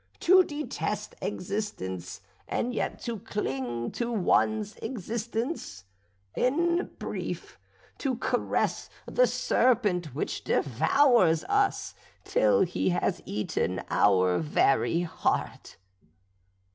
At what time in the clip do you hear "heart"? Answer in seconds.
15.01-15.77